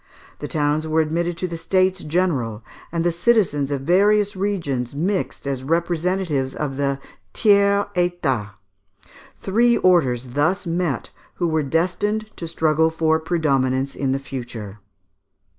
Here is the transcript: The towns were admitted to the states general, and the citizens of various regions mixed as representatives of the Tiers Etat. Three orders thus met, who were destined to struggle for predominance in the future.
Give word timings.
The 0.39 0.47
towns 0.47 0.87
were 0.87 0.99
admitted 0.99 1.37
to 1.37 1.47
the 1.47 1.57
states 1.57 2.03
general, 2.03 2.63
and 2.91 3.03
the 3.03 3.11
citizens 3.11 3.69
of 3.69 3.81
various 3.81 4.35
regions 4.35 4.95
mixed 4.95 5.45
as 5.45 5.63
representatives 5.63 6.55
of 6.55 6.77
the 6.77 6.97
Tiers 7.33 7.85
Etat. 7.93 8.55
Three 9.37 9.77
orders 9.77 10.29
thus 10.33 10.65
met, 10.65 11.11
who 11.35 11.47
were 11.47 11.61
destined 11.61 12.35
to 12.37 12.47
struggle 12.47 12.89
for 12.89 13.19
predominance 13.19 13.93
in 13.95 14.11
the 14.11 14.17
future. 14.17 14.79